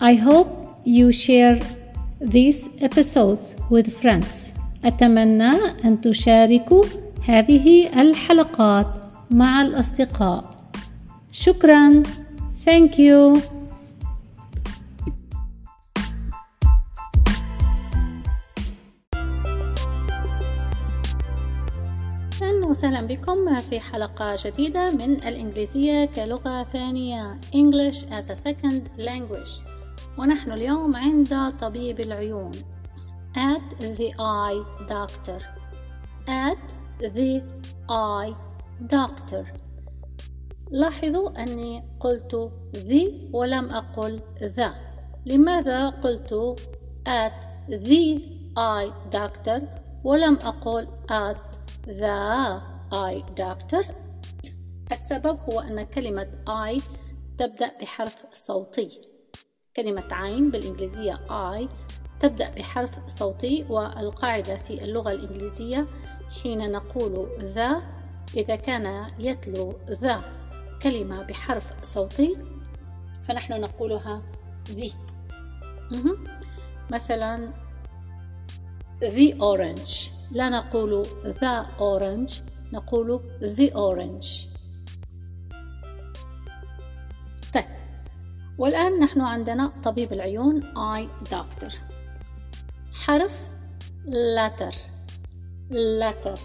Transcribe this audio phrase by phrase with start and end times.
[0.00, 1.58] I hope you share
[2.20, 4.52] these episodes with friends.
[4.84, 5.52] أتمنى
[5.84, 6.84] أن تشاركوا
[7.24, 8.86] هذه الحلقات
[9.30, 10.70] مع الأصدقاء.
[11.32, 12.02] شكرا.
[12.66, 13.40] Thank you.
[22.42, 29.75] أهلا وسهلا بكم في حلقة جديدة من الإنجليزية كلغة ثانية English as a second language
[30.18, 32.50] ونحن اليوم عند طبيب العيون.
[33.34, 35.40] At the eye doctor.
[36.26, 36.66] At
[37.00, 37.42] the
[37.90, 38.34] eye
[38.80, 39.44] doctor.
[40.70, 44.70] لاحظوا أني قلت the ولم أقل the.
[45.26, 46.60] لماذا قلت
[47.08, 47.32] at
[47.68, 48.20] the
[48.56, 49.62] eye doctor
[50.04, 52.60] ولم أقل at the
[52.92, 53.92] eye doctor
[54.92, 56.82] السبب هو أن كلمة eye
[57.38, 59.15] تبدأ بحرف صوتي.
[59.76, 61.68] كلمة عين بالإنجليزية eye
[62.20, 65.86] تبدأ بحرف صوتي والقاعدة في اللغة الإنجليزية
[66.42, 67.82] حين نقول ذا
[68.36, 70.20] إذا كان يتلو ذا
[70.82, 72.36] كلمة بحرف صوتي
[73.28, 74.20] فنحن نقولها
[74.70, 74.92] ذي
[76.90, 77.52] مثلا
[79.00, 80.10] the orange.
[80.30, 82.32] لا نقول the orange
[82.72, 84.55] نقول the orange.
[88.58, 91.72] والآن نحن عندنا طبيب العيون eye doctor
[92.92, 93.50] حرف
[94.06, 94.74] letter
[95.70, 96.38] letter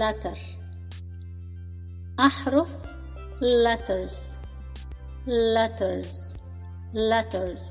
[0.00, 0.38] letter
[2.20, 2.82] أحرف
[3.40, 4.36] letters
[5.26, 6.34] letters
[6.94, 7.64] letters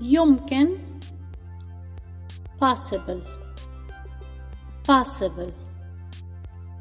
[0.00, 0.68] يمكن
[2.60, 3.20] possible
[4.88, 5.52] possible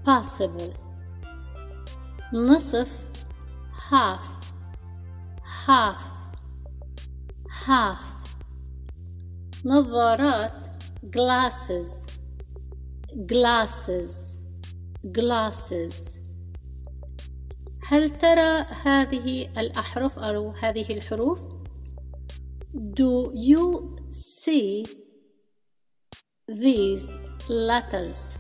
[0.06, 0.74] possible
[2.34, 3.13] نصف
[3.93, 4.53] half
[5.67, 6.03] half
[7.67, 8.03] half
[9.65, 10.83] نظارات
[11.17, 12.07] glasses
[13.27, 14.41] glasses
[15.13, 16.21] glasses
[17.83, 21.49] هل ترى هذه الأحرف أو هذه الحروف
[22.75, 24.85] Do you see
[26.49, 27.17] these
[27.49, 28.37] letters?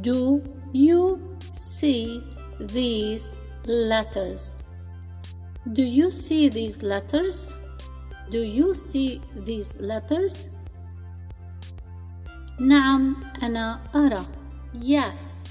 [0.00, 2.22] Do you see
[2.60, 3.34] these
[3.66, 4.56] letters?
[5.72, 7.54] Do you see these letters?
[8.30, 10.48] Do you see these letters?
[12.60, 14.26] نعم أنا أرى.
[14.80, 15.44] Yes,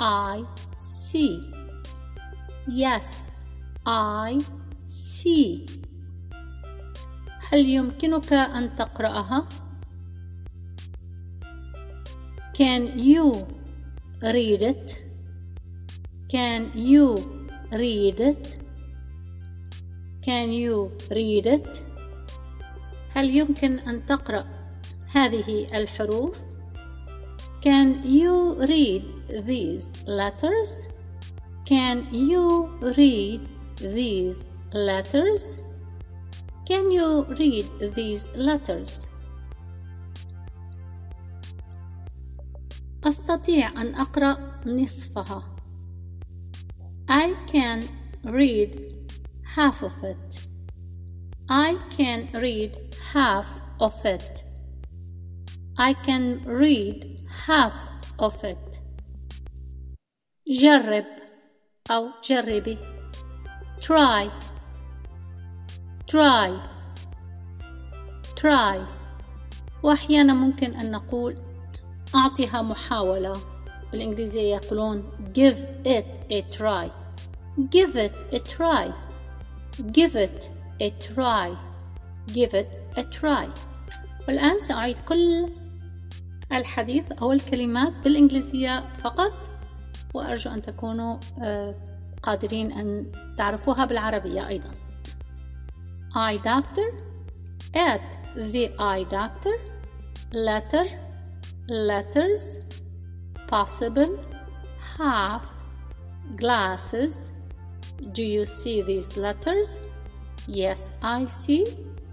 [0.00, 1.40] I see.
[2.68, 3.32] Yes,
[3.86, 4.38] I
[4.86, 5.66] see.
[7.50, 9.48] هل يمكنك أن تقرأها؟
[12.54, 13.46] Can you
[14.22, 15.04] read it?
[16.28, 17.33] Can you
[17.71, 18.59] read it?
[20.21, 21.81] Can you read it?
[23.15, 24.45] هل يمكن أن تقرأ
[25.07, 26.39] هذه الحروف؟
[27.61, 29.03] Can you read
[29.47, 30.87] these letters?
[31.65, 33.41] Can you read
[33.77, 35.57] these letters?
[36.65, 37.65] Can you read
[37.95, 39.09] these letters?
[43.03, 45.54] أستطيع أن أقرأ نصفها.
[47.07, 47.87] I can
[48.23, 49.13] read
[49.55, 50.47] half of it.
[51.47, 53.45] I can read half
[53.79, 54.43] of it.
[55.77, 57.75] I can read half
[58.17, 58.81] of it.
[60.47, 61.05] جرب
[61.91, 62.77] أو جربي.
[63.81, 64.29] Try.
[66.07, 66.59] Try.
[68.35, 68.87] Try.
[69.83, 71.35] وأحيانا ممكن أن نقول
[72.15, 73.54] أعطها محاولة
[73.95, 76.89] بالإنجليزية يقولون give it a try.
[77.69, 78.91] give it a try.
[79.91, 80.49] give it
[80.81, 81.55] a try.
[82.33, 83.49] give it a try.
[84.27, 85.49] والآن سأعيد كل
[86.51, 89.33] الحديث أو الكلمات بالإنجليزية فقط
[90.13, 91.17] وأرجو أن تكونوا
[92.23, 94.71] قادرين أن تعرفوها بالعربية أيضا.
[96.15, 96.89] Eye doctor
[97.75, 99.55] at the eye doctor.
[100.33, 100.85] Letter
[101.67, 102.59] letters,
[103.46, 104.18] possible,
[104.98, 105.52] half,
[106.36, 107.32] glasses.
[108.12, 109.80] Do you see these letters?
[110.46, 111.64] Yes, I see.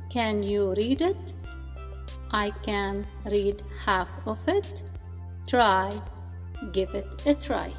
[0.09, 1.33] Can you read it?
[2.31, 4.83] I can read half of it.
[5.45, 5.89] Try.
[6.73, 7.71] Give it a try.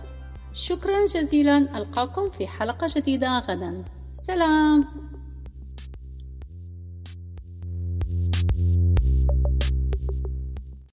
[0.53, 3.85] شكرا جزيلا ألقاكم في حلقة جديدة غدا.
[4.12, 4.85] سلام.